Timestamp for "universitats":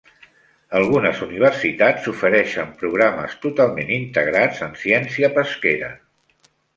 1.25-2.07